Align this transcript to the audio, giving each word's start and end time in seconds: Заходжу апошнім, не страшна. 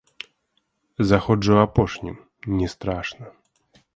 Заходжу 1.09 1.57
апошнім, 1.65 2.17
не 2.61 2.67
страшна. 2.75 3.25